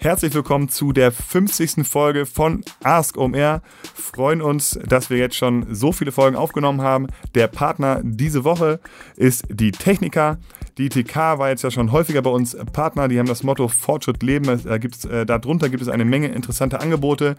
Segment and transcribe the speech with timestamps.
[0.00, 1.84] Herzlich willkommen zu der 50.
[1.84, 3.62] Folge von Ask OMR.
[3.82, 7.08] Freuen uns, dass wir jetzt schon so viele Folgen aufgenommen haben.
[7.34, 8.78] Der Partner diese Woche
[9.16, 10.38] ist die Techniker.
[10.78, 13.08] Die TK war jetzt ja schon häufiger bei uns Partner.
[13.08, 14.62] Die haben das Motto Fortschritt leben.
[14.62, 17.34] Da gibt's, äh, darunter gibt es eine Menge interessanter Angebote.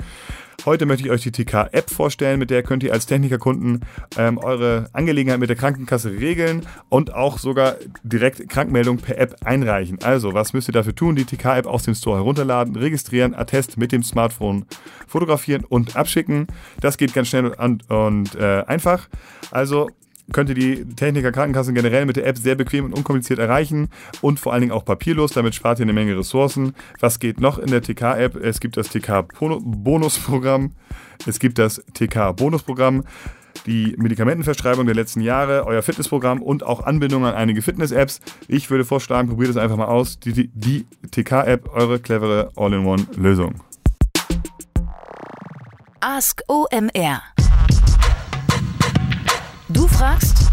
[0.65, 3.85] Heute möchte ich euch die TK-App vorstellen, mit der könnt ihr als Technikerkunden
[4.17, 9.99] ähm, eure Angelegenheit mit der Krankenkasse regeln und auch sogar direkt Krankmeldung per App einreichen.
[10.03, 11.15] Also, was müsst ihr dafür tun?
[11.15, 14.65] Die TK-App aus dem Store herunterladen, registrieren, Attest mit dem Smartphone
[15.07, 16.47] fotografieren und abschicken.
[16.81, 19.07] Das geht ganz schnell und, und äh, einfach.
[19.51, 19.89] Also
[20.31, 23.89] könnt ihr die Techniker Krankenkassen generell mit der App sehr bequem und unkompliziert erreichen
[24.21, 25.31] und vor allen Dingen auch papierlos.
[25.31, 26.73] Damit spart ihr eine Menge Ressourcen.
[26.99, 28.35] Was geht noch in der TK-App?
[28.35, 30.71] Es gibt das TK-Bonusprogramm.
[31.25, 33.03] Es gibt das TK-Bonusprogramm
[33.65, 38.19] die Medikamentenverschreibung der letzten Jahre, euer Fitnessprogramm und auch Anbindung an einige Fitness-Apps.
[38.47, 40.19] Ich würde vorschlagen, probiert es einfach mal aus.
[40.19, 43.55] Die, die, die TK-App, eure clevere All-in-One-Lösung.
[46.01, 47.21] Ask OMR
[49.71, 50.49] Du fragst,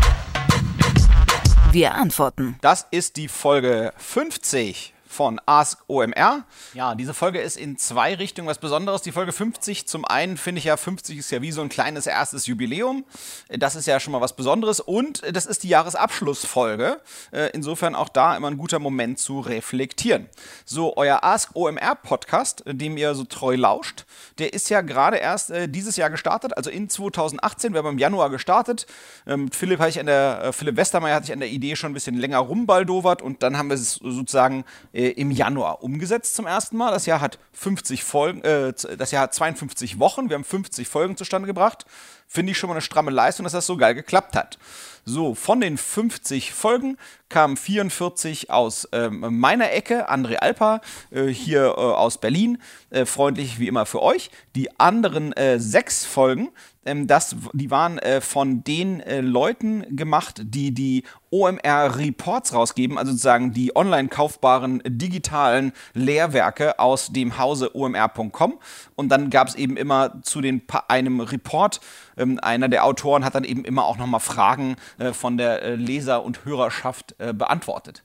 [1.72, 2.56] wir antworten.
[2.60, 6.44] Das ist die Folge 50 von Ask OMR.
[6.74, 9.00] Ja, diese Folge ist in zwei Richtungen was Besonderes.
[9.00, 12.06] Die Folge 50, zum einen finde ich ja, 50 ist ja wie so ein kleines
[12.06, 13.06] erstes Jubiläum.
[13.48, 14.78] Das ist ja schon mal was Besonderes.
[14.78, 17.00] Und das ist die Jahresabschlussfolge.
[17.32, 20.28] Äh, insofern auch da immer ein guter Moment zu reflektieren.
[20.66, 24.04] So, euer Ask OMR Podcast, dem ihr so treu lauscht,
[24.38, 27.72] der ist ja gerade erst äh, dieses Jahr gestartet, also in 2018.
[27.72, 28.86] Wir haben im Januar gestartet.
[29.26, 31.94] Ähm, Philipp, ich an der, äh, Philipp Westermeier hatte ich an der Idee schon ein
[31.94, 34.66] bisschen länger rumbaldowert und dann haben wir es sozusagen
[35.06, 36.90] äh, im Januar umgesetzt zum ersten Mal.
[36.90, 40.28] Das Jahr hat 50 Folgen, äh, das Jahr hat 52 Wochen.
[40.28, 41.86] Wir haben 50 Folgen zustande gebracht.
[42.26, 44.58] Finde ich schon mal eine stramme Leistung, dass das so geil geklappt hat.
[45.04, 46.96] So, von den 50 Folgen
[47.28, 50.80] kamen 44 aus ähm, meiner Ecke, André Alpa,
[51.12, 52.58] äh, hier äh, aus Berlin,
[52.90, 54.30] äh, freundlich wie immer für euch.
[54.56, 56.48] Die anderen äh, sechs Folgen,
[56.84, 61.04] ähm, das, die waren äh, von den äh, Leuten gemacht, die die
[61.36, 68.58] OMR-Reports rausgeben, also sozusagen die online kaufbaren digitalen Lehrwerke aus dem Hause omr.com.
[68.94, 71.80] Und dann gab es eben immer zu den einem Report,
[72.16, 75.74] ähm, einer der Autoren hat dann eben immer auch nochmal Fragen äh, von der äh,
[75.74, 78.02] Leser- und Hörerschaft äh, beantwortet.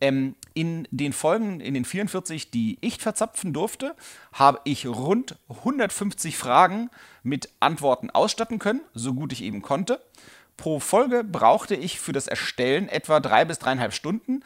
[0.00, 3.94] Ähm, in den Folgen, in den 44, die ich verzapfen durfte,
[4.32, 6.90] habe ich rund 150 Fragen
[7.22, 10.00] mit Antworten ausstatten können, so gut ich eben konnte.
[10.56, 14.42] Pro Folge brauchte ich für das Erstellen etwa drei bis dreieinhalb Stunden.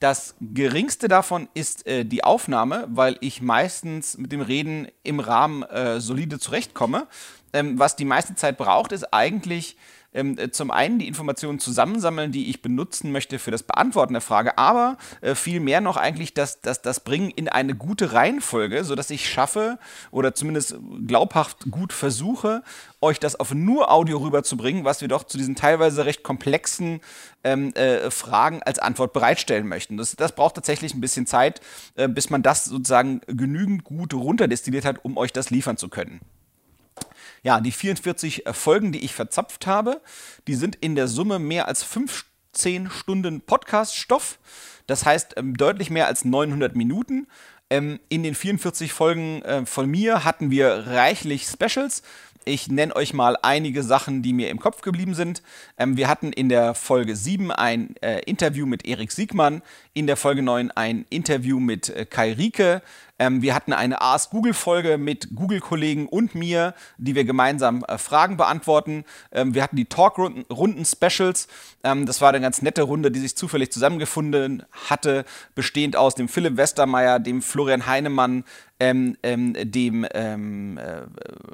[0.00, 5.62] Das geringste davon ist äh, die Aufnahme, weil ich meistens mit dem Reden im Rahmen
[5.62, 7.06] äh, solide zurechtkomme.
[7.52, 9.76] Ähm, was die meiste Zeit braucht, ist eigentlich
[10.14, 14.22] ähm, äh, zum einen die Informationen zusammensammeln, die ich benutzen möchte für das Beantworten der
[14.22, 19.10] Frage, aber äh, vielmehr noch eigentlich das, das, das Bringen in eine gute Reihenfolge, sodass
[19.10, 19.78] ich schaffe
[20.10, 22.62] oder zumindest glaubhaft gut versuche,
[23.00, 27.00] euch das auf nur Audio rüberzubringen, was wir doch zu diesen teilweise recht komplexen
[27.44, 29.96] ähm, äh, Fragen als Antwort bereitstellen möchten.
[29.96, 31.60] Das, das braucht tatsächlich ein bisschen Zeit,
[31.96, 36.20] äh, bis man das sozusagen genügend gut runterdestilliert hat, um euch das liefern zu können.
[37.42, 40.00] Ja, die 44 äh, Folgen, die ich verzapft habe,
[40.46, 44.38] die sind in der Summe mehr als 15 Stunden Podcast-Stoff.
[44.86, 47.26] Das heißt ähm, deutlich mehr als 900 Minuten.
[47.68, 52.02] Ähm, in den 44 Folgen äh, von mir hatten wir reichlich Specials.
[52.44, 55.42] Ich nenne euch mal einige Sachen, die mir im Kopf geblieben sind.
[55.78, 60.16] Ähm, wir hatten in der Folge 7 ein äh, Interview mit Erik Siegmann, in der
[60.16, 62.82] Folge 9 ein Interview mit äh, Kai Rieke,
[63.22, 68.36] ähm, wir hatten eine Ask Google-Folge mit Google-Kollegen und mir, die wir gemeinsam äh, Fragen
[68.36, 69.04] beantworten.
[69.30, 71.46] Ähm, wir hatten die Talk-Runden-Specials.
[71.84, 75.24] Ähm, das war eine ganz nette Runde, die sich zufällig zusammengefunden hatte,
[75.54, 78.42] bestehend aus dem Philipp Westermeier, dem Florian Heinemann,
[78.82, 81.02] ähm, ähm, dem, ähm, äh,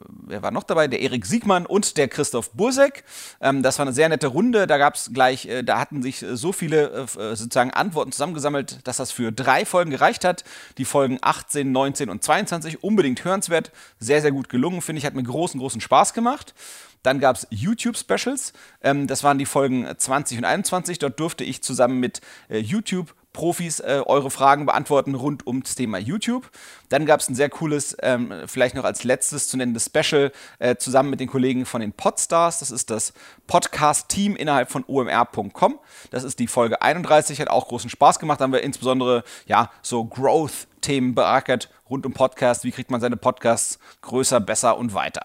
[0.09, 0.89] wer war noch dabei?
[0.89, 3.05] Der Erik Siegmann und der Christoph Bursek.
[3.43, 4.67] Ähm, das war eine sehr nette Runde.
[4.67, 8.13] Da gab es gleich, äh, da hatten sich äh, so viele äh, äh, sozusagen Antworten
[8.13, 10.43] zusammengesammelt, dass das für drei Folgen gereicht hat.
[10.79, 13.73] Die Folgen 18, 19 und 22 unbedingt hörenswert.
[14.01, 15.05] Sehr, sehr gut gelungen, finde ich.
[15.05, 16.55] Hat mir großen, großen Spaß gemacht.
[17.03, 18.55] Dann gab es YouTube-Specials.
[18.81, 20.99] Ähm, das waren die Folgen 20 und 21.
[20.99, 26.51] Dort durfte ich zusammen mit YouTube Profis äh, eure Fragen beantworten rund ums Thema YouTube.
[26.89, 30.77] Dann gab es ein sehr cooles, ähm, vielleicht noch als letztes zu nennendes Special äh,
[30.77, 32.59] zusammen mit den Kollegen von den Podstars.
[32.59, 33.13] Das ist das
[33.47, 35.79] Podcast-Team innerhalb von omr.com.
[36.11, 38.41] Das ist die Folge 31, hat auch großen Spaß gemacht.
[38.41, 42.65] Da haben wir insbesondere ja so Growth-Themen beackert rund um Podcast.
[42.65, 45.23] Wie kriegt man seine Podcasts größer, besser und weiter?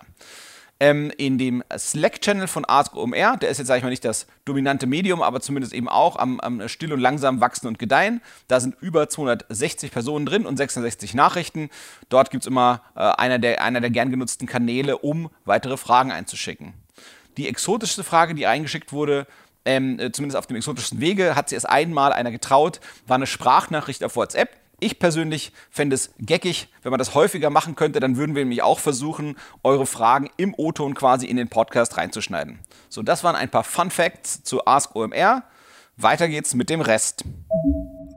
[0.83, 3.37] Ähm, in dem Slack-Channel von Ask OMR.
[3.37, 6.41] Der ist jetzt, sage ich mal, nicht das dominante Medium, aber zumindest eben auch am,
[6.41, 8.21] am still und langsam wachsen und gedeihen.
[8.49, 11.69] Da sind über 260 Personen drin und 66 Nachrichten.
[12.09, 16.11] Dort gibt es immer äh, einer, der, einer der gern genutzten Kanäle, um weitere Fragen
[16.11, 16.73] einzuschicken.
[17.37, 19.25] Die exotischste Frage, die eingeschickt wurde,
[19.63, 23.25] ähm, äh, zumindest auf dem exotischsten Wege, hat sie erst einmal einer getraut, war eine
[23.25, 24.49] Sprachnachricht auf WhatsApp.
[24.83, 28.63] Ich persönlich fände es geckig, wenn man das häufiger machen könnte, dann würden wir nämlich
[28.63, 32.59] auch versuchen, eure Fragen im O-Ton quasi in den Podcast reinzuschneiden.
[32.89, 35.43] So, das waren ein paar Fun Facts zu Ask OMR.
[35.95, 37.23] Weiter geht's mit dem Rest.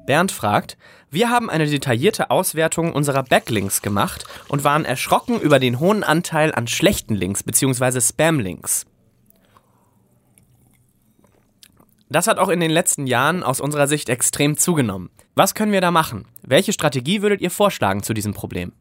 [0.07, 0.77] Bernd fragt,
[1.09, 6.53] wir haben eine detaillierte Auswertung unserer Backlinks gemacht und waren erschrocken über den hohen Anteil
[6.53, 8.01] an schlechten Links bzw.
[8.01, 8.87] Spam-Links.
[12.09, 15.11] Das hat auch in den letzten Jahren aus unserer Sicht extrem zugenommen.
[15.39, 16.25] Was können wir da machen?
[16.41, 18.73] Welche Strategie würdet ihr vorschlagen zu diesem Problem?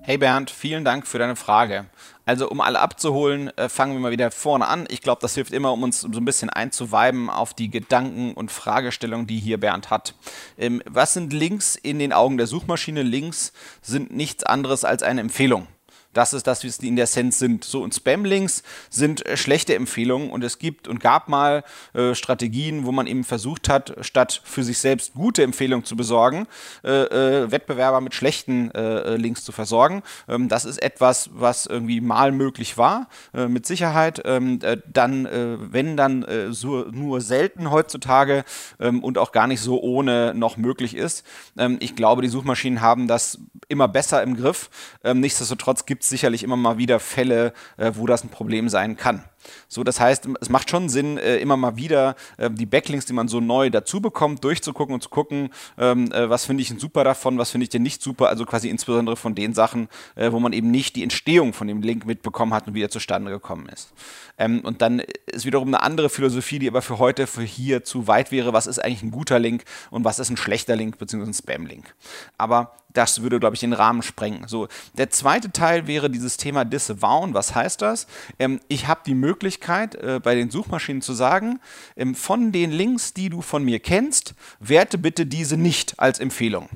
[0.00, 1.84] Hey Bernd, vielen Dank für deine Frage.
[2.24, 4.86] Also um alle abzuholen, äh, fangen wir mal wieder vorne an.
[4.88, 8.50] Ich glaube, das hilft immer, um uns so ein bisschen einzuweiben auf die Gedanken und
[8.50, 10.14] Fragestellungen, die hier Bernd hat.
[10.56, 13.02] Ähm, was sind Links in den Augen der Suchmaschine?
[13.02, 13.52] Links
[13.82, 15.68] sind nichts anderes als eine Empfehlung.
[16.16, 17.64] Das ist das, wie es in der Sense sind.
[17.64, 22.86] So, und Spam-Links sind äh, schlechte Empfehlungen und es gibt und gab mal äh, Strategien,
[22.86, 26.46] wo man eben versucht hat, statt für sich selbst gute Empfehlungen zu besorgen,
[26.84, 30.02] äh, äh Wettbewerber mit schlechten äh, äh, Links zu versorgen.
[30.28, 34.22] Ähm, das ist etwas, was irgendwie mal möglich war, mit Sicherheit.
[34.24, 35.28] Ähm, dann,
[35.70, 38.44] wenn dann so, nur selten heutzutage
[38.80, 41.24] ähm, und auch gar nicht so ohne noch möglich ist.
[41.58, 44.70] Ähm, ich glaube, die Suchmaschinen haben das immer besser im Griff.
[45.04, 48.96] Ähm, nichtsdestotrotz gibt es sicherlich immer mal wieder Fälle, äh, wo das ein Problem sein
[48.96, 49.24] kann.
[49.68, 53.12] So, das heißt, es macht schon Sinn, äh, immer mal wieder äh, die Backlinks, die
[53.12, 56.78] man so neu dazu bekommt, durchzugucken und zu gucken, ähm, äh, was finde ich denn
[56.78, 60.40] super davon, was finde ich denn nicht super, also quasi insbesondere von den Sachen, wo
[60.40, 63.92] man eben nicht die Entstehung von dem Link mitbekommen hat und wieder zustande gekommen ist.
[64.38, 68.06] Ähm, und dann ist wiederum eine andere Philosophie, die aber für heute, für hier zu
[68.06, 71.24] weit wäre, was ist eigentlich ein guter Link und was ist ein schlechter Link bzw.
[71.24, 71.94] ein Spam-Link.
[72.38, 74.48] Aber das würde, glaube ich, den Rahmen sprengen.
[74.48, 77.34] So, der zweite Teil wäre dieses Thema Disavowen.
[77.34, 78.06] Was heißt das?
[78.38, 81.60] Ähm, ich habe die Möglichkeit, äh, bei den Suchmaschinen zu sagen,
[81.96, 86.68] ähm, von den Links, die du von mir kennst, werte bitte diese nicht als Empfehlung.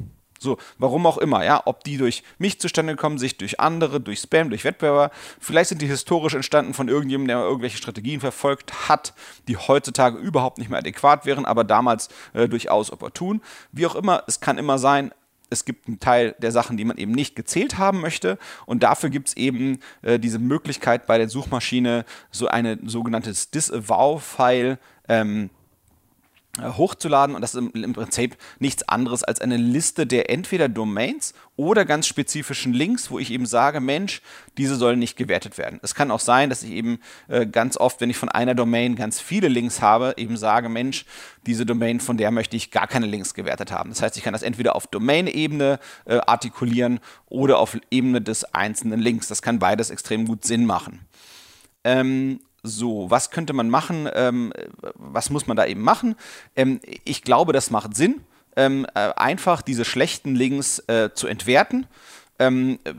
[0.43, 4.21] So, warum auch immer, ja, ob die durch mich zustande kommen, sich durch andere, durch
[4.21, 9.13] Spam, durch Wettbewerber, vielleicht sind die historisch entstanden von irgendjemandem, der irgendwelche Strategien verfolgt hat,
[9.49, 13.43] die heutzutage überhaupt nicht mehr adäquat wären, aber damals äh, durchaus opportun.
[13.71, 15.13] Wie auch immer, es kann immer sein,
[15.51, 18.39] es gibt einen Teil der Sachen, die man eben nicht gezählt haben möchte.
[18.67, 24.79] Und dafür gibt es eben äh, diese Möglichkeit bei der Suchmaschine, so ein sogenanntes Disavow-File
[25.09, 25.60] ähm, äh,
[26.59, 31.85] hochzuladen und das ist im, Prinzip nichts anderes als eine Liste der entweder Domains oder
[31.85, 34.21] ganz spezifischen Links, wo ich eben sage, Mensch,
[34.59, 35.79] diese sollen nicht gewertet werden.
[35.83, 36.99] Es kann auch sein, dass ich eben
[37.29, 41.05] äh, ganz oft, wenn ich von einer Domain ganz viele Links habe, eben sage, Mensch,
[41.47, 43.91] diese Domain, von der möchte ich gar keine Links gewertet haben.
[43.91, 49.01] Das heißt, ich kann das entweder auf Domain-Ebene äh, artikulieren oder auf Ebene des einzelnen
[49.01, 49.29] Links.
[49.29, 51.07] Das kann beides extrem gut Sinn machen.
[51.85, 54.09] Ähm, so, was könnte man machen?
[54.15, 54.53] Ähm,
[54.95, 56.17] was muss man da eben machen?
[56.57, 58.21] Ähm, ich glaube, das macht Sinn,
[58.57, 61.87] ähm, äh, einfach diese schlechten Links äh, zu entwerten.
[62.39, 62.95] Ähm, äh,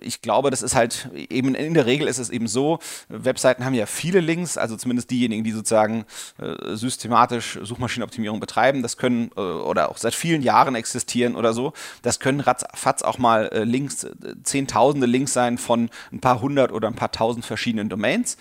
[0.00, 3.74] ich glaube, das ist halt eben in der Regel ist es eben so, Webseiten haben
[3.74, 6.04] ja viele Links, also zumindest diejenigen, die sozusagen
[6.38, 11.72] äh, systematisch Suchmaschinenoptimierung betreiben, das können oder auch seit vielen Jahren existieren oder so,
[12.02, 14.06] das können ratzfatz auch mal Links,
[14.42, 18.36] zehntausende Links sein von ein paar hundert oder ein paar tausend verschiedenen Domains.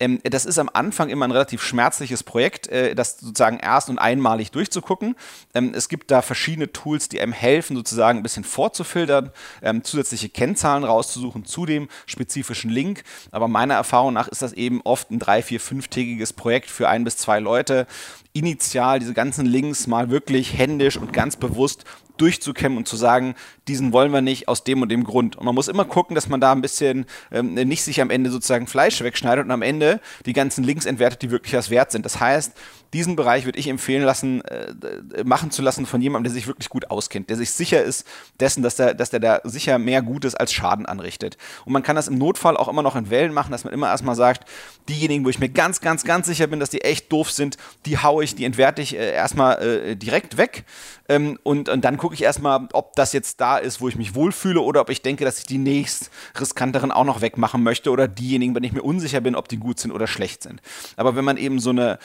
[0.00, 3.98] Ähm, das ist am Anfang immer ein relativ schmerzliches Projekt, äh, das sozusagen erst und
[3.98, 5.16] einmalig durchzugucken.
[5.54, 9.30] Ähm, es gibt da verschiedene Tools, die einem helfen, sozusagen ein bisschen vorzufiltern,
[9.62, 13.02] ähm, zusätzliche Kennzahlen rauszusuchen zu dem spezifischen Link.
[13.30, 17.04] Aber meiner Erfahrung nach ist das eben oft ein drei, vier, fünftägiges Projekt für ein
[17.04, 17.86] bis zwei Leute.
[18.32, 21.84] Initial diese ganzen Links mal wirklich händisch und ganz bewusst
[22.16, 23.34] durchzukämmen und zu sagen,
[23.68, 25.36] diesen wollen wir nicht aus dem und dem Grund.
[25.36, 28.30] Und man muss immer gucken, dass man da ein bisschen ähm, nicht sich am Ende
[28.30, 32.04] sozusagen Fleisch wegschneidet und am Ende die ganzen Links entwertet, die wirklich was wert sind.
[32.04, 32.52] Das heißt,
[32.92, 36.68] diesen Bereich würde ich empfehlen lassen, äh, machen zu lassen von jemandem, der sich wirklich
[36.68, 38.06] gut auskennt, der sich sicher ist
[38.40, 41.36] dessen, dass der, dass der da sicher mehr Gutes als Schaden anrichtet.
[41.64, 43.88] Und man kann das im Notfall auch immer noch in Wellen machen, dass man immer
[43.88, 44.48] erstmal sagt,
[44.88, 47.98] diejenigen, wo ich mir ganz, ganz, ganz sicher bin, dass die echt doof sind, die
[47.98, 50.64] haue ich, die entwerte ich äh, erstmal äh, direkt weg.
[51.08, 53.96] Ähm, und, und dann gucke gucke ich erstmal, ob das jetzt da ist, wo ich
[53.96, 57.90] mich wohlfühle oder ob ich denke, dass ich die nächst riskanteren auch noch wegmachen möchte
[57.90, 60.62] oder diejenigen, wenn ich mir unsicher bin, ob die gut sind oder schlecht sind.
[60.94, 61.98] Aber wenn man eben so eine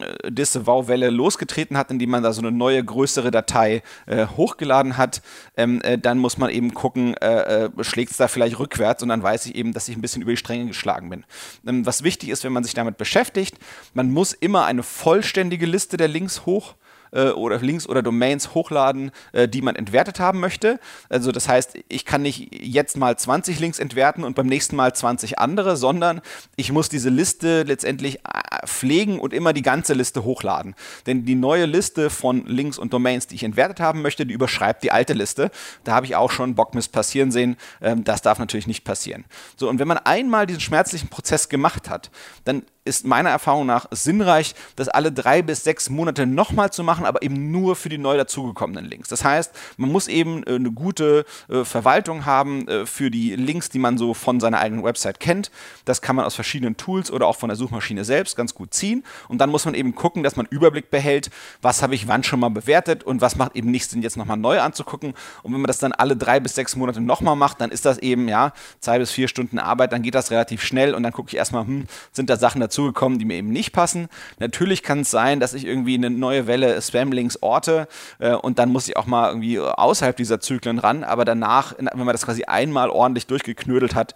[0.00, 5.20] äh, Disavow-Welle losgetreten hat, indem man da so eine neue, größere Datei äh, hochgeladen hat,
[5.58, 9.10] ähm, äh, dann muss man eben gucken, äh, äh schlägt es da vielleicht rückwärts und
[9.10, 11.24] dann weiß ich eben, dass ich ein bisschen über die Stränge geschlagen bin.
[11.66, 13.58] Ähm, was wichtig ist, wenn man sich damit beschäftigt,
[13.92, 16.74] man muss immer eine vollständige Liste der Links hoch
[17.12, 20.80] äh, oder Links oder Domains hochladen, äh, die man entwertet haben möchte.
[21.08, 24.94] Also das heißt, ich kann nicht jetzt mal 20 Links entwerten und beim nächsten Mal
[24.94, 26.20] 20 andere, sondern
[26.56, 30.74] ich muss diese Liste letztendlich äh, pflegen und immer die ganze Liste hochladen.
[31.06, 34.82] Denn die neue Liste von Links und Domains, die ich entwertet haben möchte, die überschreibt
[34.82, 35.50] die alte Liste.
[35.84, 37.56] Da habe ich auch schon Bockmist passieren sehen.
[37.80, 39.24] Ähm, das darf natürlich nicht passieren.
[39.56, 42.10] So, und wenn man einmal diesen schmerzlichen Prozess gemacht hat,
[42.44, 47.04] dann ist meiner Erfahrung nach sinnreich, das alle drei bis sechs Monate nochmal zu machen,
[47.04, 49.08] aber eben nur für die neu dazugekommenen Links.
[49.08, 53.68] Das heißt, man muss eben äh, eine gute äh, Verwaltung haben äh, für die Links,
[53.68, 55.50] die man so von seiner eigenen Website kennt.
[55.84, 59.04] Das kann man aus verschiedenen Tools oder auch von der Suchmaschine selbst ganz gut ziehen.
[59.28, 62.40] Und dann muss man eben gucken, dass man Überblick behält, was habe ich wann schon
[62.40, 65.14] mal bewertet und was macht eben nicht Sinn, jetzt nochmal neu anzugucken.
[65.42, 67.98] Und wenn man das dann alle drei bis sechs Monate nochmal macht, dann ist das
[67.98, 71.28] eben, ja, zwei bis vier Stunden Arbeit, dann geht das relativ schnell und dann gucke
[71.28, 74.08] ich erstmal, hm, sind da Sachen dazu dazugekommen, die mir eben nicht passen.
[74.38, 77.86] Natürlich kann es sein, dass ich irgendwie eine neue Welle Spam-Links orte
[78.18, 81.90] äh, und dann muss ich auch mal irgendwie außerhalb dieser Zyklen ran, aber danach, wenn
[81.98, 84.14] man das quasi einmal ordentlich durchgeknödelt hat,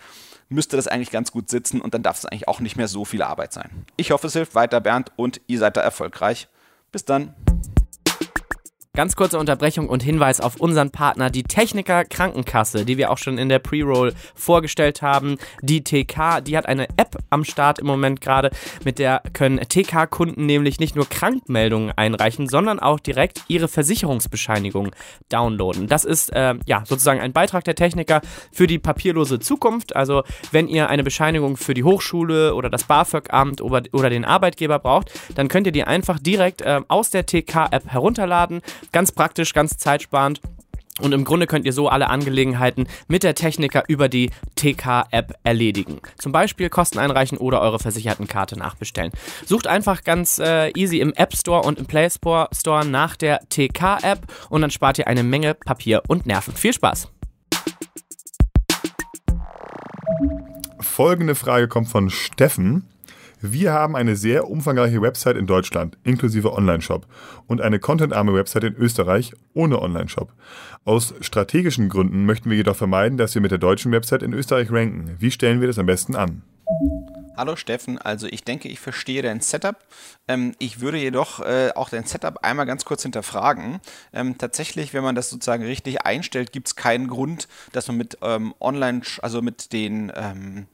[0.48, 3.04] müsste das eigentlich ganz gut sitzen und dann darf es eigentlich auch nicht mehr so
[3.04, 3.84] viel Arbeit sein.
[3.96, 6.48] Ich hoffe, es hilft weiter, Bernd, und ihr seid da erfolgreich.
[6.92, 7.34] Bis dann.
[8.96, 13.36] Ganz kurze Unterbrechung und Hinweis auf unseren Partner, die Techniker Krankenkasse, die wir auch schon
[13.36, 15.36] in der Pre-Roll vorgestellt haben.
[15.60, 18.50] Die TK, die hat eine App am Start im Moment gerade,
[18.84, 24.92] mit der können TK-Kunden nämlich nicht nur Krankmeldungen einreichen, sondern auch direkt ihre Versicherungsbescheinigung
[25.28, 25.88] downloaden.
[25.88, 29.94] Das ist äh, ja sozusagen ein Beitrag der Techniker für die papierlose Zukunft.
[29.94, 30.22] Also
[30.52, 35.12] wenn ihr eine Bescheinigung für die Hochschule oder das BAföG-Amt oder, oder den Arbeitgeber braucht,
[35.34, 38.62] dann könnt ihr die einfach direkt äh, aus der TK-App herunterladen
[38.92, 40.40] Ganz praktisch, ganz zeitsparend.
[41.00, 46.00] Und im Grunde könnt ihr so alle Angelegenheiten mit der Techniker über die TK-App erledigen.
[46.18, 49.12] Zum Beispiel Kosten einreichen oder eure Versichertenkarte nachbestellen.
[49.44, 54.26] Sucht einfach ganz äh, easy im App Store und im Play Store nach der TK-App
[54.48, 56.54] und dann spart ihr eine Menge Papier und Nerven.
[56.54, 57.08] Viel Spaß!
[60.80, 62.84] Folgende Frage kommt von Steffen.
[63.52, 67.06] Wir haben eine sehr umfangreiche Website in Deutschland, inklusive Online-Shop,
[67.46, 70.32] und eine contentarme Website in Österreich ohne Online-Shop.
[70.84, 74.70] Aus strategischen Gründen möchten wir jedoch vermeiden, dass wir mit der deutschen Website in Österreich
[74.70, 75.16] ranken.
[75.18, 76.42] Wie stellen wir das am besten an?
[77.36, 79.76] Hallo Steffen, also ich denke, ich verstehe dein Setup.
[80.26, 83.80] Ähm, ich würde jedoch äh, auch dein Setup einmal ganz kurz hinterfragen.
[84.14, 88.16] Ähm, tatsächlich, wenn man das sozusagen richtig einstellt, gibt es keinen Grund, dass man mit
[88.22, 90.66] ähm, Online, also mit den ähm,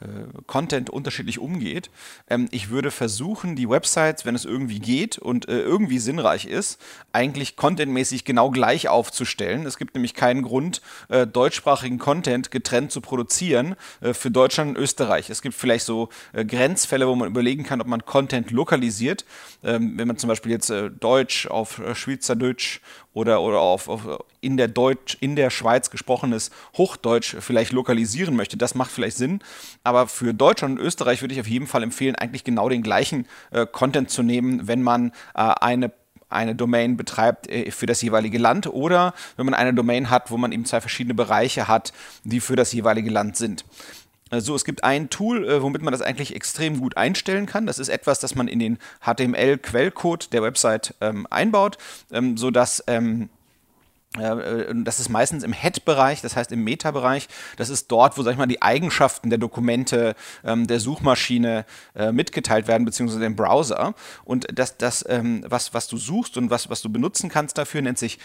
[0.00, 0.06] äh,
[0.46, 1.90] Content unterschiedlich umgeht.
[2.30, 6.80] Ähm, ich würde versuchen, die Websites, wenn es irgendwie geht und äh, irgendwie sinnreich ist,
[7.12, 9.66] eigentlich contentmäßig genau gleich aufzustellen.
[9.66, 10.80] Es gibt nämlich keinen Grund,
[11.10, 15.28] äh, deutschsprachigen Content getrennt zu produzieren äh, für Deutschland und Österreich.
[15.28, 19.24] Es gibt vielleicht so äh, Grenzfälle, wo man überlegen kann, ob man Content lokalisiert.
[19.62, 22.80] Ähm, wenn man zum Beispiel jetzt äh, Deutsch auf äh, Schweizerdeutsch
[23.12, 28.56] oder, oder auf, auf, in, der Deutsch, in der Schweiz gesprochenes Hochdeutsch vielleicht lokalisieren möchte,
[28.56, 29.40] das macht vielleicht Sinn.
[29.84, 33.26] Aber für Deutschland und Österreich würde ich auf jeden Fall empfehlen, eigentlich genau den gleichen
[33.50, 35.92] äh, Content zu nehmen, wenn man äh, eine
[36.28, 40.50] eine Domain betreibt für das jeweilige Land oder wenn man eine Domain hat, wo man
[40.50, 41.92] eben zwei verschiedene Bereiche hat,
[42.24, 43.64] die für das jeweilige Land sind.
[44.30, 47.66] Also es gibt ein Tool, äh, womit man das eigentlich extrem gut einstellen kann.
[47.66, 51.78] Das ist etwas, das man in den HTML-Quellcode der Website ähm, einbaut,
[52.10, 53.28] ähm, sodass ähm,
[54.18, 57.28] äh, das ist meistens im Head-Bereich, das heißt im Meta-Bereich.
[57.56, 60.14] Das ist dort, wo, sag ich mal, die Eigenschaften der Dokumente
[60.44, 61.64] ähm, der Suchmaschine
[61.94, 63.94] äh, mitgeteilt werden, beziehungsweise dem Browser.
[64.24, 67.82] Und das, das ähm, was, was du suchst und was, was du benutzen kannst dafür,
[67.82, 68.18] nennt sich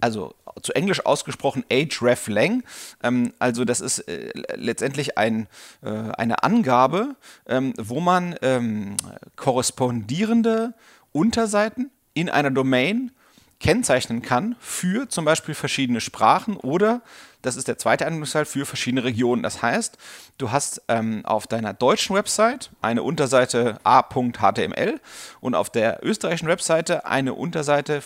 [0.00, 2.62] also zu Englisch ausgesprochen hreflang.
[3.02, 5.46] Ähm, also das ist äh, letztendlich ein,
[5.82, 8.96] äh, eine Angabe, ähm, wo man ähm,
[9.36, 10.74] korrespondierende
[11.12, 13.12] Unterseiten in einer Domain
[13.60, 17.02] kennzeichnen kann für zum Beispiel verschiedene Sprachen oder,
[17.42, 19.42] das ist der zweite Anwendungsfall, für verschiedene Regionen.
[19.42, 19.96] Das heißt,
[20.38, 25.00] du hast ähm, auf deiner deutschen Website eine Unterseite a.html
[25.40, 28.02] und auf der österreichischen Webseite eine Unterseite,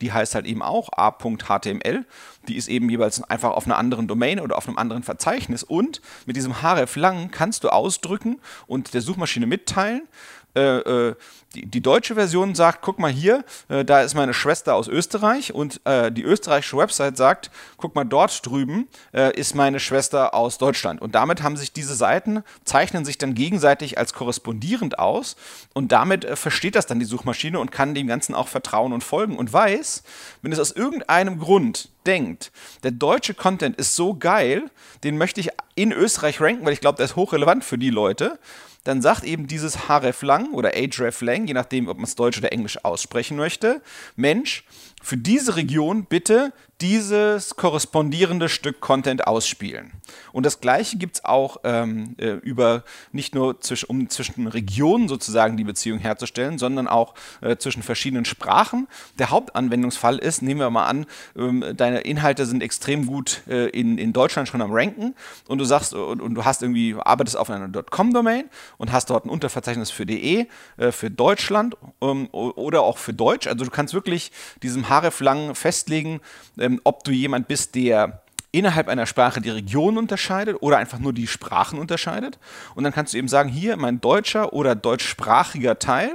[0.00, 2.04] die heißt halt eben auch a.html.
[2.48, 6.00] Die ist eben jeweils einfach auf einer anderen Domain oder auf einem anderen Verzeichnis und
[6.26, 10.08] mit diesem href lang kannst du ausdrücken und der Suchmaschine mitteilen,
[10.54, 11.14] äh, äh,
[11.54, 15.54] die, die, deutsche Version sagt, guck mal hier, äh, da ist meine Schwester aus Österreich
[15.54, 20.58] und äh, die österreichische Website sagt, guck mal dort drüben äh, ist meine Schwester aus
[20.58, 21.00] Deutschland.
[21.00, 25.36] Und damit haben sich diese Seiten, zeichnen sich dann gegenseitig als korrespondierend aus
[25.72, 29.36] und damit versteht das dann die Suchmaschine und kann dem Ganzen auch vertrauen und folgen
[29.36, 30.02] und weiß,
[30.42, 34.70] wenn es aus irgendeinem Grund denkt, der deutsche Content ist so geil,
[35.04, 38.38] den möchte ich in Österreich ranken, weil ich glaube, der ist hochrelevant für die Leute
[38.84, 42.38] dann sagt eben dieses href lang oder href lang, je nachdem, ob man es Deutsch
[42.38, 43.82] oder Englisch aussprechen möchte,
[44.16, 44.64] Mensch,
[45.02, 49.92] für diese Region bitte dieses korrespondierende Stück Content ausspielen.
[50.32, 52.82] Und das gleiche gibt es auch ähm, äh, über
[53.12, 58.24] nicht nur zwisch, um zwischen Regionen sozusagen die Beziehung herzustellen, sondern auch äh, zwischen verschiedenen
[58.24, 58.88] Sprachen.
[59.20, 61.06] Der Hauptanwendungsfall ist, nehmen wir mal an,
[61.36, 65.14] ähm, deine Inhalte sind extrem gut äh, in, in Deutschland schon am Ranken
[65.46, 68.46] und du sagst und, und du hast irgendwie, arbeitest auf einer .com-Domain
[68.78, 73.46] und hast dort ein Unterverzeichnis für DE, äh, für Deutschland ähm, oder auch für Deutsch.
[73.46, 74.32] Also du kannst wirklich
[74.64, 74.88] diesem
[75.20, 76.20] lang festlegen,
[76.58, 78.22] ähm, ob du jemand bist, der
[78.52, 82.38] innerhalb einer Sprache die Region unterscheidet oder einfach nur die Sprachen unterscheidet.
[82.74, 86.10] Und dann kannst du eben sagen, hier mein deutscher oder deutschsprachiger Teil,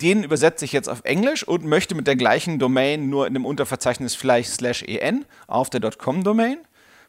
[0.00, 3.46] den übersetze ich jetzt auf Englisch und möchte mit der gleichen Domain nur in einem
[3.46, 6.58] Unterverzeichnis vielleicht slash en auf der .com-Domain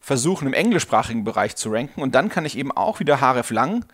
[0.02, 2.02] versuchen, im englischsprachigen Bereich zu ranken.
[2.02, 3.86] Und dann kann ich eben auch wieder href lang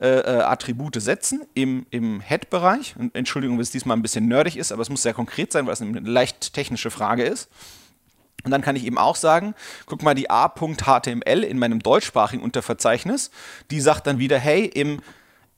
[0.00, 2.94] äh, äh, Attribute setzen im, im Head-Bereich.
[3.14, 5.72] Entschuldigung, wenn es diesmal ein bisschen nerdig ist, aber es muss sehr konkret sein, weil
[5.72, 7.48] es eine leicht technische Frage ist.
[8.44, 9.54] Und dann kann ich eben auch sagen,
[9.86, 13.32] guck mal, die a.html in meinem deutschsprachigen Unterverzeichnis,
[13.72, 15.00] die sagt dann wieder, hey, im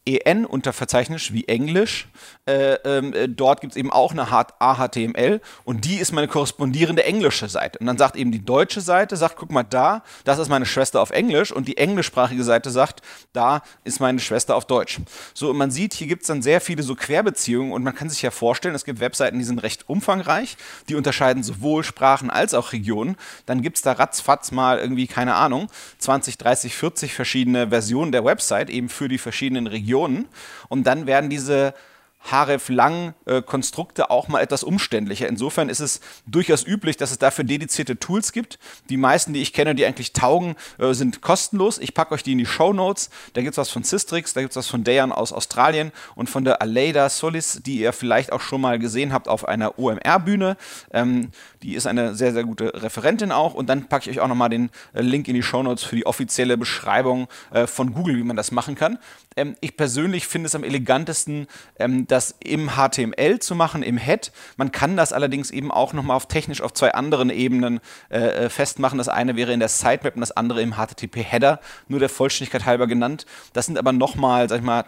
[0.07, 2.09] EN-Unterverzeichnis wie Englisch.
[2.47, 7.04] Äh, ähm, äh, dort gibt es eben auch eine AHTML und die ist meine korrespondierende
[7.04, 7.78] englische Seite.
[7.78, 11.00] Und dann sagt eben die deutsche Seite, sagt, guck mal da, das ist meine Schwester
[11.02, 13.02] auf Englisch und die englischsprachige Seite sagt,
[13.33, 15.00] da ist meine Schwester auf Deutsch.
[15.35, 18.09] So, und man sieht, hier gibt es dann sehr viele so Querbeziehungen und man kann
[18.09, 20.57] sich ja vorstellen, es gibt Webseiten, die sind recht umfangreich,
[20.88, 23.16] die unterscheiden sowohl Sprachen als auch Regionen.
[23.45, 28.25] Dann gibt es da ratzfatz mal irgendwie, keine Ahnung, 20, 30, 40 verschiedene Versionen der
[28.25, 30.28] Website eben für die verschiedenen Regionen Regionen.
[30.68, 31.75] Und dann werden diese
[32.22, 35.28] href-lang-Konstrukte auch mal etwas umständlicher.
[35.28, 38.58] Insofern ist es durchaus üblich, dass es dafür dedizierte Tools gibt.
[38.88, 41.78] Die meisten, die ich kenne, die eigentlich taugen, äh, sind kostenlos.
[41.78, 43.10] Ich packe euch die in die Show Notes.
[43.32, 46.28] Da gibt es was von Systrix, da gibt es was von Dayan aus Australien und
[46.28, 50.56] von der Aleida Solis, die ihr vielleicht auch schon mal gesehen habt auf einer OMR-Bühne.
[50.92, 51.30] Ähm,
[51.62, 53.54] die ist eine sehr, sehr gute Referentin auch.
[53.54, 55.96] Und dann packe ich euch auch nochmal den äh, Link in die Show Notes für
[55.96, 58.99] die offizielle Beschreibung äh, von Google, wie man das machen kann.
[59.36, 61.47] Ähm, ich persönlich finde es am elegantesten,
[61.78, 64.32] ähm, das im HTML zu machen, im Head.
[64.56, 68.49] Man kann das allerdings eben auch nochmal auf technisch auf zwei anderen Ebenen äh, äh,
[68.49, 68.99] festmachen.
[68.99, 72.86] Das eine wäre in der Sitemap und das andere im HTTP-Header, nur der Vollständigkeit halber
[72.86, 73.26] genannt.
[73.52, 74.84] Das sind aber nochmal, sag ich mal,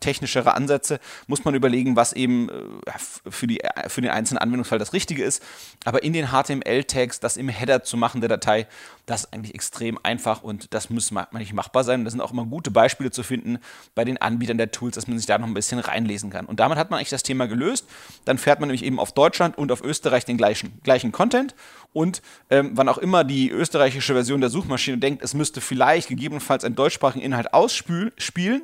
[0.00, 1.00] technischere Ansätze.
[1.26, 2.92] Muss man überlegen, was eben äh,
[3.30, 5.42] für, die, für den einzelnen Anwendungsfall das Richtige ist.
[5.84, 8.66] Aber in den HTML-Tags, das im Header zu machen der Datei,
[9.06, 12.00] das ist eigentlich extrem einfach und das muss manchmal machbar sein.
[12.00, 13.58] Und da sind auch immer gute Beispiele zu finden
[13.94, 16.44] bei den Anbietern der Tools, dass man sich da noch ein bisschen reinlesen kann.
[16.44, 17.86] Und damit hat man eigentlich das Thema gelöst.
[18.24, 21.54] Dann fährt man nämlich eben auf Deutschland und auf Österreich den gleichen, gleichen Content.
[21.92, 26.64] Und ähm, wann auch immer die österreichische Version der Suchmaschine denkt, es müsste vielleicht gegebenenfalls
[26.64, 28.62] einen deutschsprachigen Inhalt ausspielen,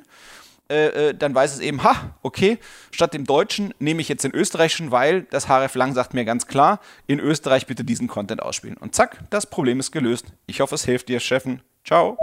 [0.70, 2.58] äh, äh, dann weiß es eben, ha, okay,
[2.90, 6.46] statt dem Deutschen nehme ich jetzt den Österreichischen, weil das href lang sagt mir ganz
[6.46, 8.76] klar, in Österreich bitte diesen Content ausspielen.
[8.78, 10.32] Und zack, das Problem ist gelöst.
[10.46, 11.62] Ich hoffe, es hilft dir, Chefen.
[11.84, 12.16] Ciao.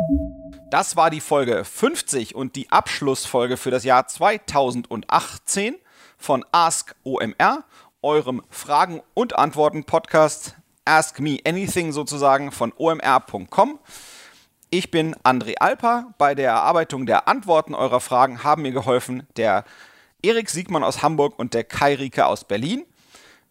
[0.72, 5.76] Das war die Folge 50 und die Abschlussfolge für das Jahr 2018
[6.18, 7.64] von Ask OMR,
[8.02, 13.80] eurem Fragen- und Antworten-Podcast Ask Me Anything sozusagen von omr.com.
[14.74, 16.14] Ich bin André Alper.
[16.18, 19.66] Bei der Erarbeitung der Antworten eurer Fragen haben mir geholfen der
[20.24, 22.86] Erik Siegmann aus Hamburg und der Kai Rieke aus Berlin.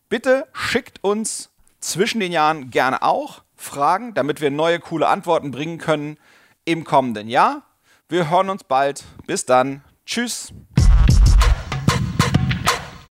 [0.09, 5.77] Bitte schickt uns zwischen den Jahren gerne auch Fragen, damit wir neue coole Antworten bringen
[5.77, 6.17] können
[6.65, 7.65] im kommenden Jahr.
[8.09, 9.05] Wir hören uns bald.
[9.27, 9.85] Bis dann.
[10.07, 10.55] Tschüss.